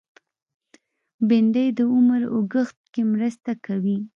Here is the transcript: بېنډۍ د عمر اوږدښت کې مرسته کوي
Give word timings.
بېنډۍ 1.27 1.67
د 1.77 1.79
عمر 1.93 2.21
اوږدښت 2.33 2.77
کې 2.93 3.01
مرسته 3.13 3.51
کوي 3.65 3.97